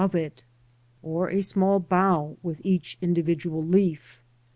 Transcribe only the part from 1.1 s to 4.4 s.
a small bough, with each individual leaf.